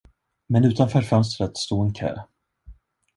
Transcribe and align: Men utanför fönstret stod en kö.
Men 0.49 0.65
utanför 0.65 1.01
fönstret 1.01 1.57
stod 1.57 1.85
en 1.85 1.93
kö. 1.93 2.19